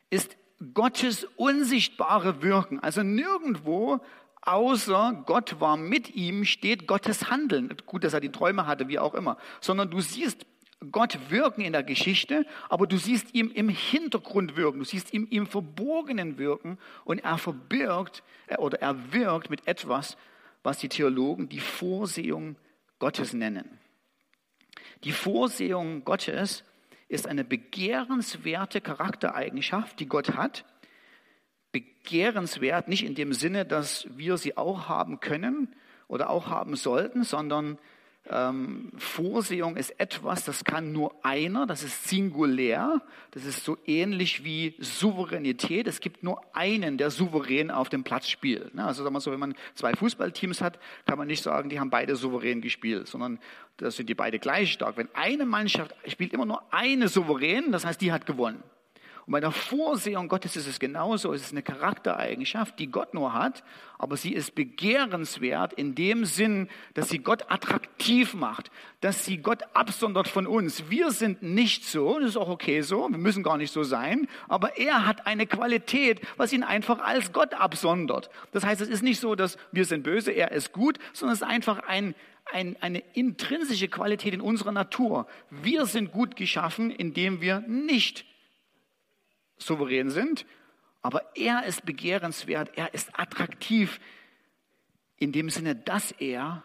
[0.10, 0.36] ist
[0.74, 2.80] Gottes unsichtbare Wirken.
[2.80, 4.00] Also nirgendwo
[4.42, 7.74] außer Gott war mit ihm steht Gottes Handeln.
[7.86, 9.38] Gut, dass er die Träume hatte, wie auch immer.
[9.62, 10.46] Sondern du siehst
[10.92, 14.80] Gott wirken in der Geschichte, aber du siehst ihm im Hintergrund wirken.
[14.80, 20.16] Du siehst ihm im Verborgenen wirken und er verbirgt äh, oder er wirkt mit etwas,
[20.64, 22.56] was die Theologen die Vorsehung
[22.98, 23.80] Gottes nennen.
[25.04, 26.64] Die Vorsehung Gottes
[27.10, 30.64] ist eine begehrenswerte Charaktereigenschaft, die Gott hat.
[31.72, 35.76] Begehrenswert nicht in dem Sinne, dass wir sie auch haben können
[36.08, 37.80] oder auch haben sollten, sondern
[38.28, 43.02] ähm, Vorsehung ist etwas, das kann nur einer, das ist singulär,
[43.32, 45.88] das ist so ähnlich wie Souveränität.
[45.88, 48.76] Es gibt nur einen, der souverän auf dem Platz spielt.
[48.76, 48.86] Ne?
[48.86, 51.90] Also sagen wir so, wenn man zwei Fußballteams hat, kann man nicht sagen, die haben
[51.90, 53.40] beide souverän gespielt, sondern
[53.78, 54.98] da sind die beide gleich stark.
[54.98, 58.64] Wenn eine Mannschaft spielt immer nur eine souverän, das heißt, die hat gewonnen.
[59.30, 61.32] Und bei der Vorsehung Gottes ist es genauso.
[61.34, 63.64] Es ist eine Charaktereigenschaft, die Gott nur hat,
[64.00, 69.62] aber sie ist begehrenswert in dem Sinn, dass sie Gott attraktiv macht, dass sie Gott
[69.76, 70.90] absondert von uns.
[70.90, 74.28] Wir sind nicht so, das ist auch okay so, wir müssen gar nicht so sein,
[74.48, 78.32] aber er hat eine Qualität, was ihn einfach als Gott absondert.
[78.52, 81.42] Das heißt, es ist nicht so, dass wir sind böse, er ist gut, sondern es
[81.42, 82.16] ist einfach ein,
[82.52, 85.28] ein, eine intrinsische Qualität in unserer Natur.
[85.52, 88.26] Wir sind gut geschaffen, indem wir nicht
[89.60, 90.46] souverän sind,
[91.02, 94.00] aber er ist begehrenswert, er ist attraktiv
[95.18, 96.64] in dem Sinne, dass er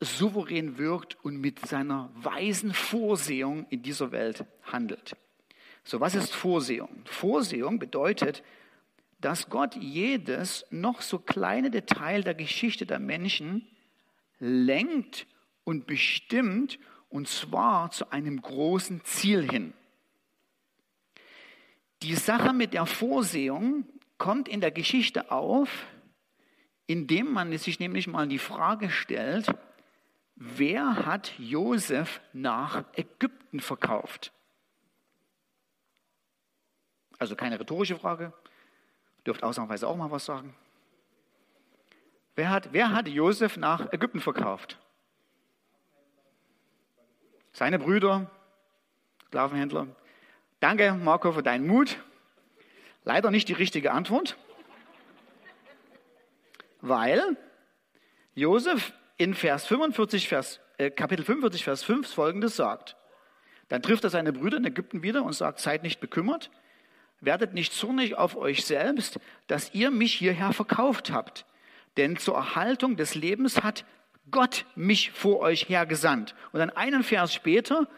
[0.00, 5.16] souverän wirkt und mit seiner weisen Vorsehung in dieser Welt handelt.
[5.84, 7.02] So, was ist Vorsehung?
[7.04, 8.42] Vorsehung bedeutet,
[9.20, 13.68] dass Gott jedes noch so kleine Detail der Geschichte der Menschen
[14.38, 15.26] lenkt
[15.64, 19.74] und bestimmt, und zwar zu einem großen Ziel hin.
[22.02, 23.86] Die Sache mit der Vorsehung
[24.18, 25.86] kommt in der Geschichte auf,
[26.86, 29.46] indem man sich nämlich mal die Frage stellt,
[30.34, 34.32] wer hat Josef nach Ägypten verkauft?
[37.18, 38.32] Also keine rhetorische Frage,
[39.24, 40.56] dürft ausnahmsweise auch mal was sagen.
[42.34, 44.78] Wer hat, wer hat Josef nach Ägypten verkauft?
[47.52, 48.28] Seine Brüder,
[49.26, 49.86] Sklavenhändler.
[50.62, 51.96] Danke, Marco, für deinen Mut.
[53.02, 54.36] Leider nicht die richtige Antwort,
[56.80, 57.36] weil
[58.36, 62.96] Josef in Vers 45, Vers, äh, Kapitel 45, Vers 5 folgendes sagt.
[63.70, 66.48] Dann trifft er seine Brüder in Ägypten wieder und sagt, seid nicht bekümmert,
[67.18, 71.44] werdet nicht zornig auf euch selbst, dass ihr mich hierher verkauft habt.
[71.96, 73.84] Denn zur Erhaltung des Lebens hat
[74.30, 76.36] Gott mich vor euch hergesandt.
[76.52, 77.88] Und dann einen Vers später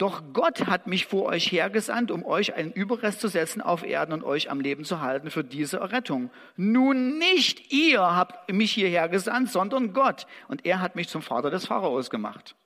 [0.00, 4.14] doch Gott hat mich vor euch hergesandt, um euch einen Überrest zu setzen auf Erden
[4.14, 6.30] und euch am Leben zu halten für diese Errettung.
[6.56, 10.26] Nun nicht ihr habt mich hierher gesandt, sondern Gott.
[10.48, 12.56] Und er hat mich zum Vater des Pharaos gemacht.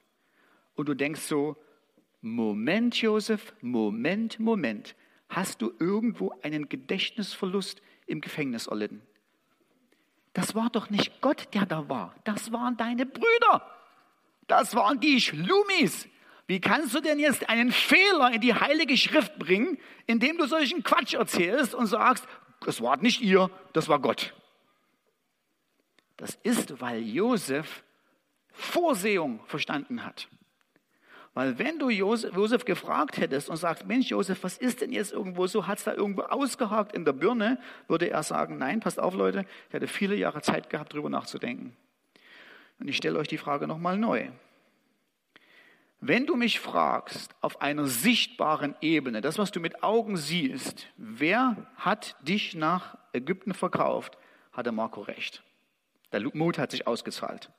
[0.76, 1.56] Und du denkst so,
[2.20, 4.94] Moment, Josef, Moment, Moment.
[5.28, 9.02] Hast du irgendwo einen Gedächtnisverlust im Gefängnis erlitten?
[10.34, 12.14] Das war doch nicht Gott, der da war.
[12.22, 13.68] Das waren deine Brüder.
[14.46, 16.08] Das waren die Schlumis.
[16.46, 20.82] Wie kannst du denn jetzt einen Fehler in die Heilige Schrift bringen, indem du solchen
[20.82, 22.26] Quatsch erzählst und sagst,
[22.60, 24.34] das war nicht ihr, das war Gott?
[26.16, 27.82] Das ist, weil Josef
[28.52, 30.28] Vorsehung verstanden hat.
[31.34, 35.48] Weil wenn du Josef gefragt hättest und sagst, Mensch Josef, was ist denn jetzt irgendwo
[35.48, 39.14] so, hat es da irgendwo ausgehakt in der Birne, würde er sagen, nein, passt auf
[39.14, 41.76] Leute, ich hatte viele Jahre Zeit gehabt, darüber nachzudenken.
[42.78, 44.28] Und ich stelle euch die Frage nochmal neu.
[46.06, 51.66] Wenn du mich fragst, auf einer sichtbaren Ebene, das, was du mit Augen siehst, wer
[51.76, 54.18] hat dich nach Ägypten verkauft,
[54.52, 55.42] hatte Marco recht.
[56.12, 57.50] Der Mut hat sich ausgezahlt.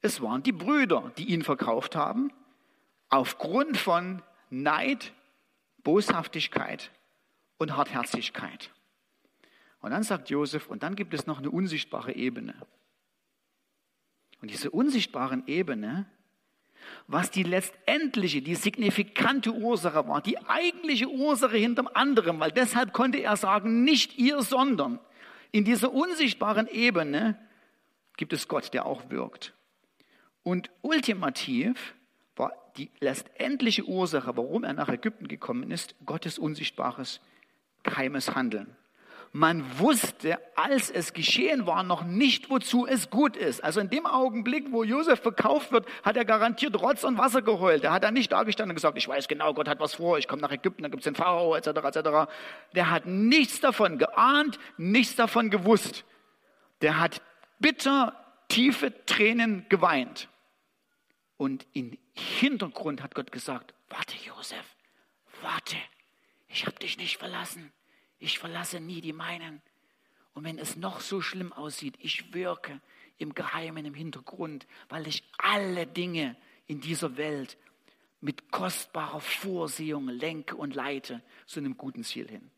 [0.00, 2.32] Es waren die Brüder, die ihn verkauft haben,
[3.10, 5.12] aufgrund von Neid,
[5.84, 6.90] Boshaftigkeit
[7.58, 8.72] und Hartherzigkeit.
[9.80, 12.54] Und dann sagt Josef, und dann gibt es noch eine unsichtbare Ebene.
[14.40, 16.06] Und diese unsichtbaren Ebene
[17.06, 23.18] was die letztendliche, die signifikante Ursache war, die eigentliche Ursache hinterm anderen, weil deshalb konnte
[23.18, 24.98] er sagen, nicht ihr, sondern
[25.50, 27.38] in dieser unsichtbaren Ebene
[28.16, 29.54] gibt es Gott, der auch wirkt.
[30.42, 31.94] Und ultimativ
[32.36, 37.20] war die letztendliche Ursache, warum er nach Ägypten gekommen ist, Gottes unsichtbares,
[37.82, 38.76] geheimes Handeln.
[39.32, 43.62] Man wusste, als es geschehen war, noch nicht, wozu es gut ist.
[43.62, 47.84] Also in dem Augenblick, wo Josef verkauft wird, hat er garantiert Rotz und Wasser geheult.
[47.84, 50.28] Er hat dann nicht dargestanden und gesagt, ich weiß genau, Gott hat was vor, ich
[50.28, 52.30] komme nach Ägypten, da gibt es den Pharao, etc., etc.
[52.74, 56.04] Der hat nichts davon geahnt, nichts davon gewusst.
[56.80, 57.20] Der hat
[57.58, 58.14] bitter,
[58.48, 60.28] tiefe Tränen geweint.
[61.36, 64.74] Und im Hintergrund hat Gott gesagt, warte Josef,
[65.42, 65.76] warte,
[66.48, 67.72] ich habe dich nicht verlassen.
[68.18, 69.62] Ich verlasse nie die meinen.
[70.34, 72.80] Und wenn es noch so schlimm aussieht, ich wirke
[73.18, 77.56] im Geheimen, im Hintergrund, weil ich alle Dinge in dieser Welt
[78.20, 82.50] mit kostbarer Vorsehung lenke und leite zu einem guten Ziel hin.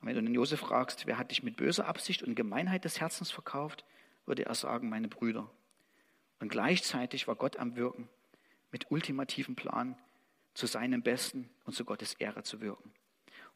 [0.00, 3.00] Und wenn du den Josef fragst, wer hat dich mit böser Absicht und Gemeinheit des
[3.00, 3.84] Herzens verkauft,
[4.26, 5.50] würde er sagen, meine Brüder.
[6.38, 8.08] Und gleichzeitig war Gott am Wirken,
[8.72, 9.96] mit ultimativem Plan
[10.54, 12.92] zu seinem Besten und zu Gottes Ehre zu wirken.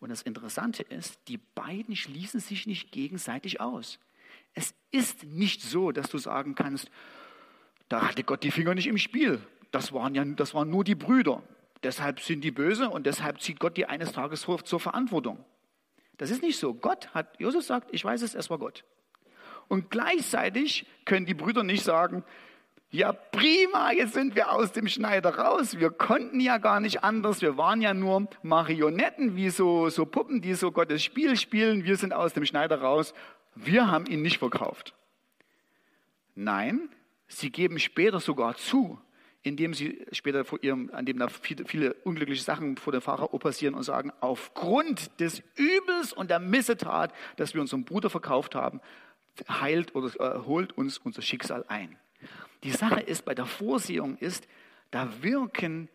[0.05, 3.99] Und das Interessante ist, die beiden schließen sich nicht gegenseitig aus.
[4.53, 6.91] Es ist nicht so, dass du sagen kannst,
[7.89, 9.41] da hatte Gott die Finger nicht im Spiel.
[9.71, 11.43] Das waren ja das waren nur die Brüder.
[11.83, 15.43] Deshalb sind die böse und deshalb zieht Gott die eines Tages zur Verantwortung.
[16.19, 16.75] Das ist nicht so.
[16.75, 18.85] Gott hat, Josef sagt, ich weiß es, es war Gott.
[19.69, 22.25] Und gleichzeitig können die Brüder nicht sagen,
[22.95, 25.79] ja prima, jetzt sind wir aus dem Schneider raus.
[25.81, 27.43] Wir konnten ja gar nicht anders.
[27.43, 31.85] Wir waren ja nur Marionetten, wie so, so Puppen, die so Gottes Spiel spielen.
[31.85, 33.13] Wir sind aus dem Schneider raus.
[33.57, 34.95] Wir haben ihn nicht verkauft.
[36.37, 36.89] Nein,
[37.27, 39.01] sie geben später sogar zu,
[39.43, 43.39] indem sie später vor ihrem, an dem da viele, viele unglückliche Sachen vor dem Pharao
[43.39, 48.81] passieren und sagen, aufgrund des Übels und der Missetat, dass wir unseren Bruder verkauft haben,
[49.49, 51.97] heilt oder äh, holt uns unser Schicksal ein.
[52.63, 54.49] Die Sache ist, bei der Vorsehung ist,
[54.91, 55.89] da wirken,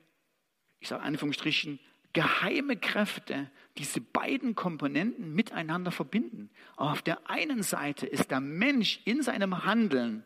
[0.79, 1.79] ich sage Anführungsstrichen,
[2.13, 6.49] geheime Kräfte, diese beiden Komponenten miteinander verbinden.
[6.75, 10.23] auf der einen Seite ist der Mensch in seinem Handeln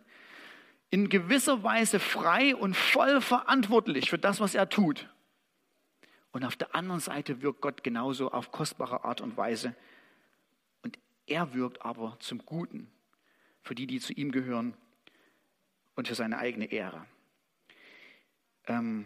[0.90, 5.10] in gewisser Weise frei und voll verantwortlich für das, was er tut.
[6.32, 9.76] Und auf der anderen Seite wirkt Gott genauso auf kostbare Art und Weise.
[10.84, 12.92] Und er wirkt aber zum Guten
[13.64, 14.76] für die, die zu ihm gehören
[15.96, 17.06] und für seine eigene Ehre.
[18.68, 19.06] Ähm,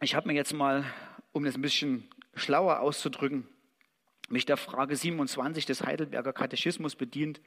[0.00, 0.84] ich habe mir jetzt mal,
[1.32, 3.48] um das ein bisschen schlauer auszudrücken,
[4.28, 7.40] mich der Frage 27 des Heidelberger Katechismus bedient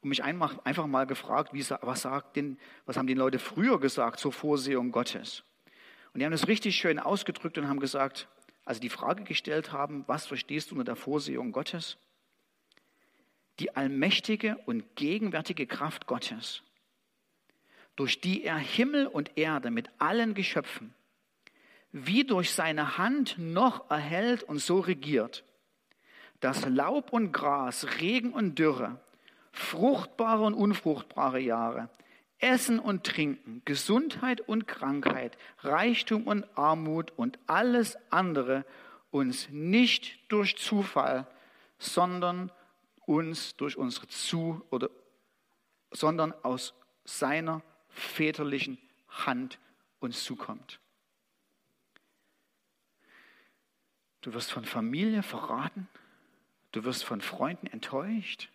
[0.00, 4.20] und mich einfach, mal gefragt, wie, was, sagt denn, was haben die Leute früher gesagt
[4.20, 5.44] zur Vorsehung Gottes?
[6.12, 8.28] Und die haben das richtig schön ausgedrückt und haben gesagt,
[8.64, 11.96] also die Frage gestellt haben, was verstehst du unter der Vorsehung Gottes?
[13.60, 16.62] Die allmächtige und gegenwärtige Kraft Gottes
[17.98, 20.94] durch die er Himmel und Erde mit allen Geschöpfen
[21.90, 25.44] wie durch seine Hand noch erhält und so regiert,
[26.38, 29.00] dass Laub und Gras, Regen und Dürre,
[29.50, 31.88] fruchtbare und unfruchtbare Jahre,
[32.38, 38.64] Essen und Trinken, Gesundheit und Krankheit, Reichtum und Armut und alles andere
[39.10, 41.26] uns nicht durch Zufall,
[41.78, 42.52] sondern
[43.06, 44.88] uns durch unsere Zu oder
[45.90, 49.58] sondern aus seiner väterlichen Hand
[50.00, 50.80] uns zukommt.
[54.20, 55.88] Du wirst von Familie verraten.
[56.72, 58.50] Du wirst von Freunden enttäuscht.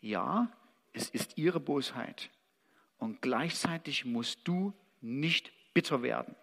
[0.00, 0.50] Ja,
[0.92, 2.30] es ist ihre Bosheit.
[2.98, 6.36] Und gleichzeitig musst du nicht bitter werden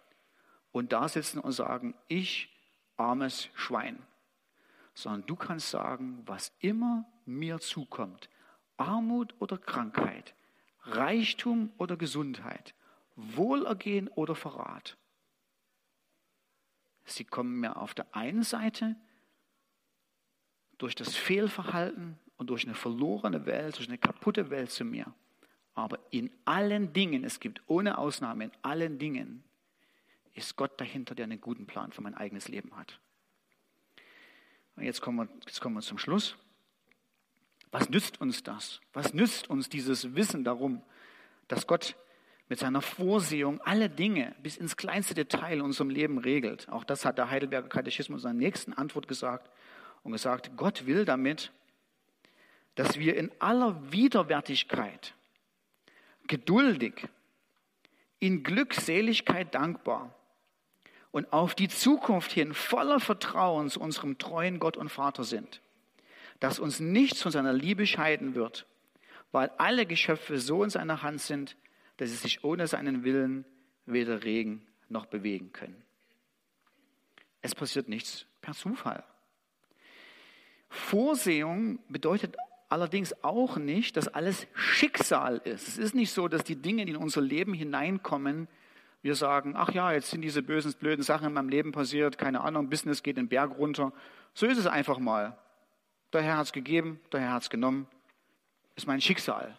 [0.72, 2.50] und da sitzen und sagen, ich
[2.98, 4.02] armes Schwein.
[4.94, 8.30] Sondern du kannst sagen, was immer mir zukommt,
[8.78, 10.34] Armut oder Krankheit,
[10.88, 12.74] Reichtum oder Gesundheit,
[13.16, 14.98] Wohlergehen oder Verrat.
[17.06, 18.96] Sie kommen mir auf der einen Seite
[20.78, 25.14] durch das Fehlverhalten und durch eine verlorene Welt, durch eine kaputte Welt zu mir.
[25.74, 29.44] Aber in allen Dingen, es gibt ohne Ausnahme, in allen Dingen
[30.34, 33.00] ist Gott dahinter, der einen guten Plan für mein eigenes Leben hat.
[34.76, 36.36] Und jetzt kommen wir, jetzt kommen wir zum Schluss.
[37.72, 38.80] Was nützt uns das?
[38.94, 40.82] Was nützt uns dieses Wissen darum,
[41.48, 41.96] dass Gott
[42.50, 46.70] mit seiner Vorsehung alle Dinge bis ins kleinste Detail in unserem Leben regelt?
[46.70, 49.50] Auch das hat der Heidelberger Katechismus in seiner nächsten Antwort gesagt
[50.04, 51.52] und gesagt, Gott will damit,
[52.76, 55.14] dass wir in aller Widerwärtigkeit,
[56.28, 57.08] geduldig,
[58.20, 60.14] in Glückseligkeit dankbar
[61.12, 65.62] und auf die Zukunft hin voller Vertrauen zu unserem treuen Gott und Vater sind
[66.40, 68.68] dass uns nichts von seiner Liebe scheiden wird,
[69.32, 71.58] weil alle Geschöpfe so in seiner Hand sind,
[71.98, 73.46] dass sie sich ohne seinen Willen
[73.86, 75.82] weder regen noch bewegen können.
[77.42, 79.04] Es passiert nichts per Zufall.
[80.70, 82.36] Vorsehung bedeutet
[82.70, 85.68] allerdings auch nicht, dass alles Schicksal ist.
[85.68, 88.48] Es ist nicht so, dass die Dinge, die in unser Leben hineinkommen,
[89.02, 92.42] wir sagen, ach ja, jetzt sind diese bösen, blöden Sachen in meinem Leben passiert, keine
[92.42, 93.94] Ahnung, Business geht den Berg runter.
[94.34, 95.38] So ist es einfach mal.
[96.14, 97.88] Der Herr hat es gegeben, der Herr hat es genommen.
[98.76, 99.58] Ist mein Schicksal.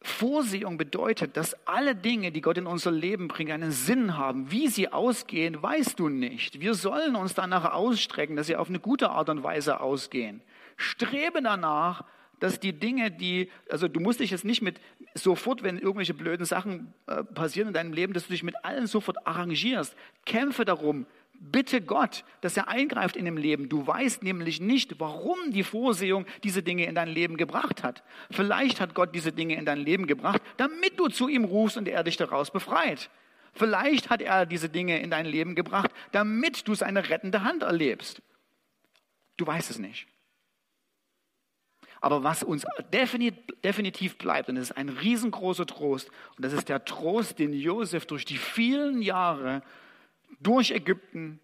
[0.00, 4.50] Vorsehung bedeutet, dass alle Dinge, die Gott in unser Leben bringt, einen Sinn haben.
[4.50, 6.60] Wie sie ausgehen, weißt du nicht.
[6.60, 10.40] Wir sollen uns danach ausstrecken, dass sie auf eine gute Art und Weise ausgehen.
[10.76, 12.04] Strebe danach,
[12.38, 14.80] dass die Dinge, die, also du musst dich jetzt nicht mit
[15.14, 18.86] sofort, wenn irgendwelche blöden Sachen äh, passieren in deinem Leben, dass du dich mit allen
[18.86, 19.96] sofort arrangierst.
[20.24, 21.06] Kämpfe darum,
[21.40, 23.68] Bitte Gott, dass er eingreift in dem Leben.
[23.68, 28.02] Du weißt nämlich nicht, warum die Vorsehung diese Dinge in dein Leben gebracht hat.
[28.30, 31.86] Vielleicht hat Gott diese Dinge in dein Leben gebracht, damit du zu ihm rufst und
[31.86, 33.08] er dich daraus befreit.
[33.52, 38.20] Vielleicht hat er diese Dinge in dein Leben gebracht, damit du seine rettende Hand erlebst.
[39.36, 40.08] Du weißt es nicht.
[42.00, 46.84] Aber was uns definitiv bleibt, und das ist ein riesengroßer Trost, und das ist der
[46.84, 49.62] Trost, den Josef durch die vielen Jahre
[50.40, 51.40] durch Ägypten,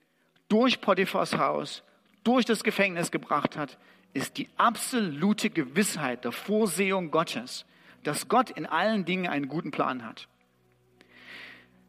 [0.48, 1.82] durch Potiphars Haus,
[2.22, 3.78] durch das Gefängnis gebracht hat,
[4.12, 7.66] ist die absolute Gewissheit der Vorsehung Gottes,
[8.04, 10.28] dass Gott in allen Dingen einen guten Plan hat.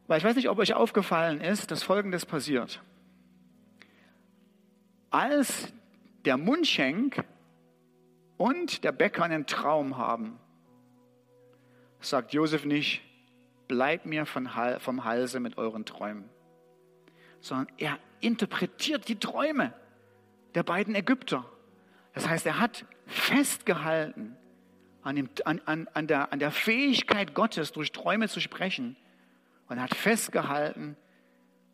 [0.08, 2.82] Weil ich weiß nicht, ob euch aufgefallen ist, dass Folgendes passiert.
[5.10, 5.74] Als
[6.26, 7.24] der Mundschenk
[8.38, 10.40] und der Bäcker einen Traum haben,
[12.02, 13.02] sagt Josef nicht,
[13.68, 16.30] bleib mir vom Halse mit euren Träumen,
[17.46, 19.72] sondern er interpretiert die Träume
[20.56, 21.46] der beiden Ägypter.
[22.14, 24.36] Das heißt, er hat festgehalten
[25.04, 28.96] an, dem, an, an, an, der, an der Fähigkeit Gottes, durch Träume zu sprechen
[29.68, 30.98] und er hat festgehalten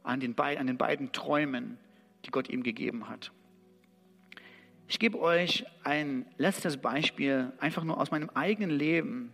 [0.04, 1.78] an den, an den beiden Träumen,
[2.26, 3.32] die Gott ihm gegeben hat.
[4.90, 9.32] Ich gebe euch ein letztes Beispiel, einfach nur aus meinem eigenen Leben,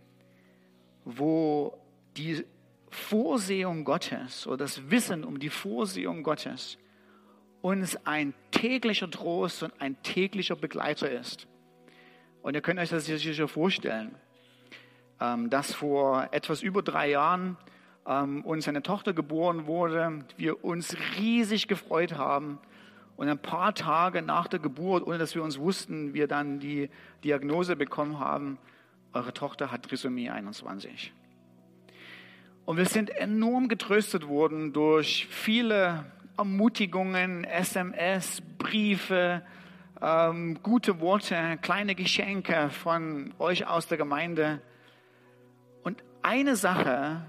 [1.04, 1.76] wo
[2.16, 2.44] die
[2.90, 6.78] Vorsehung Gottes oder das Wissen um die Vorsehung Gottes
[7.60, 11.46] uns ein täglicher Trost und ein täglicher Begleiter ist.
[12.42, 14.14] Und ihr könnt euch das sicher vorstellen,
[15.20, 17.56] ähm, dass vor etwas über drei Jahren
[18.06, 22.58] ähm, uns eine Tochter geboren wurde, wir uns riesig gefreut haben
[23.16, 26.88] und ein paar Tage nach der Geburt, ohne dass wir uns wussten, wir dann die
[27.24, 28.58] Diagnose bekommen haben,
[29.12, 31.12] eure Tochter hat Trisomie 21.
[32.68, 36.04] Und wir sind enorm getröstet worden durch viele
[36.36, 39.40] Ermutigungen, SMS, Briefe,
[40.02, 44.60] ähm, gute Worte, kleine Geschenke von euch aus der Gemeinde.
[45.82, 47.24] Und eine Sache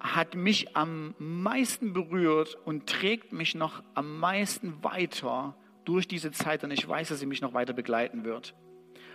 [0.00, 5.54] hat mich am meisten berührt und trägt mich noch am meisten weiter
[5.84, 8.54] durch diese Zeit und ich weiß, dass sie mich noch weiter begleiten wird.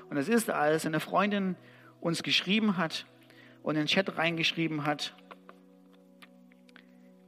[0.08, 1.56] Und es ist, als eine Freundin
[2.00, 3.08] uns geschrieben hat
[3.64, 5.16] und in den Chat reingeschrieben hat,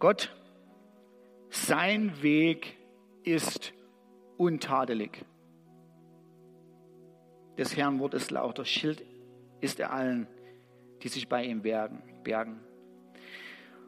[0.04, 0.36] Gott,
[1.50, 2.76] sein Weg
[3.24, 3.72] ist
[4.36, 5.24] untadelig.
[7.58, 9.02] Des Herrn Wort ist lauter, Schild
[9.62, 10.28] ist er allen,
[11.04, 12.04] die sich bei ihm bergen.
[12.22, 12.60] bergen.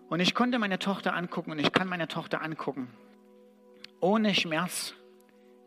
[0.07, 2.87] Und ich konnte meine Tochter angucken und ich kann meine Tochter angucken,
[3.99, 4.95] ohne Schmerz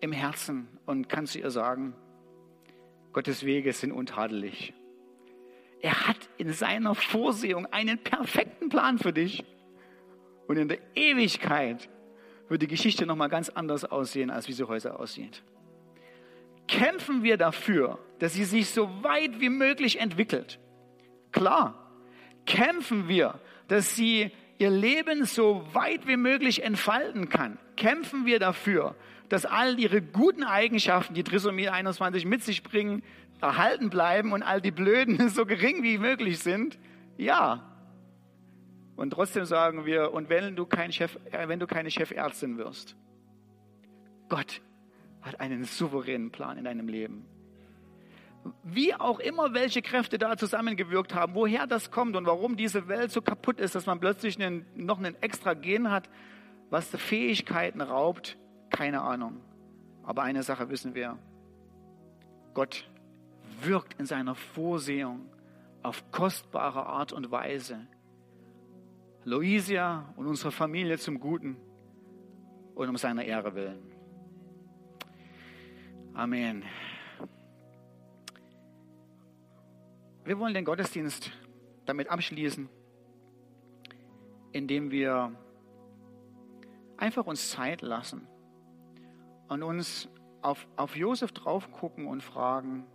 [0.01, 1.94] im Herzen und kann zu ihr sagen,
[3.12, 4.72] Gottes Wege sind untadelig.
[5.82, 9.44] Er hat in seiner Vorsehung einen perfekten Plan für dich.
[10.49, 11.88] Und in der Ewigkeit
[12.49, 15.44] wird die Geschichte nochmal ganz anders aussehen, als wie sie heute aussieht.
[16.66, 20.59] Kämpfen wir dafür, dass sie sich so weit wie möglich entwickelt.
[21.30, 21.92] Klar,
[22.44, 23.38] kämpfen wir
[23.68, 28.96] dass sie ihr Leben so weit wie möglich entfalten kann, kämpfen wir dafür,
[29.28, 33.05] dass all ihre guten Eigenschaften, die Trisomie 21 mit sich bringen,
[33.40, 36.78] erhalten bleiben und all die Blöden so gering wie möglich sind?
[37.16, 37.68] Ja.
[38.99, 42.96] Und trotzdem sagen wir, und wenn du, kein Chef, äh, wenn du keine Chefärztin wirst,
[44.28, 44.61] Gott
[45.22, 47.24] hat einen souveränen Plan in deinem Leben
[48.62, 53.11] wie auch immer welche Kräfte da zusammengewirkt haben, woher das kommt und warum diese Welt
[53.11, 56.09] so kaputt ist, dass man plötzlich einen, noch einen extra Gen hat,
[56.70, 58.36] was Fähigkeiten raubt,
[58.70, 59.40] keine Ahnung.
[60.03, 61.18] Aber eine Sache wissen wir,
[62.55, 62.88] Gott
[63.62, 65.26] wirkt in seiner Vorsehung
[65.82, 67.86] auf kostbare Art und Weise.
[69.29, 71.59] Luisia und unsere Familie zum Guten
[72.74, 73.83] und um seiner Ehre willen.
[76.14, 76.64] Amen.
[80.24, 81.31] Wir wollen den Gottesdienst
[81.85, 82.70] damit abschließen,
[84.53, 85.31] indem wir
[86.97, 88.26] einfach uns Zeit lassen
[89.49, 90.09] und uns
[90.41, 92.87] auf, auf Josef drauf gucken und fragen,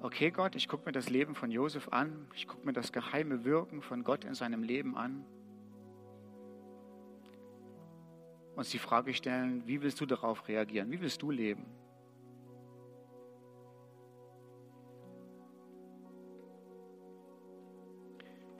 [0.00, 3.44] okay Gott, ich gucke mir das Leben von Josef an, ich gucke mir das geheime
[3.44, 5.24] Wirken von Gott in seinem Leben an.
[8.56, 10.90] Uns die Frage stellen, wie willst du darauf reagieren?
[10.90, 11.66] Wie willst du leben?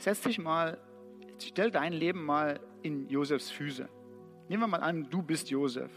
[0.09, 0.79] setz dich mal,
[1.39, 3.89] stell dein Leben mal in Josefs Füße.
[4.49, 5.91] Nehmen wir mal an, du bist Josef.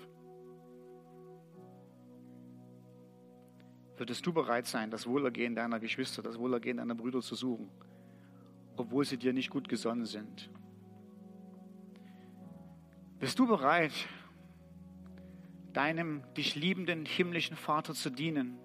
[4.01, 7.69] Würdest du bereit sein, das Wohlergehen deiner Geschwister, das Wohlergehen deiner Brüder zu suchen,
[8.75, 10.49] obwohl sie dir nicht gut gesonnen sind?
[13.19, 13.91] Bist du bereit,
[15.73, 18.57] deinem dich liebenden himmlischen Vater zu dienen?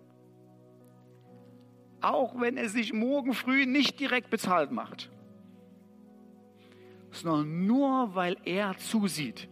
[2.01, 5.11] Auch wenn es sich morgen früh nicht direkt bezahlt macht,
[7.11, 9.51] sondern nur weil er zusieht.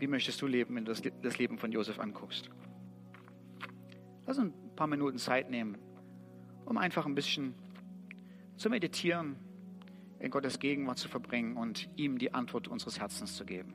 [0.00, 2.48] Wie möchtest du leben, wenn du das Leben von Josef anguckst?
[4.26, 5.76] Lass uns ein paar Minuten Zeit nehmen,
[6.64, 7.54] um einfach ein bisschen
[8.56, 9.36] zu meditieren,
[10.18, 13.74] in Gottes Gegenwart zu verbringen und ihm die Antwort unseres Herzens zu geben.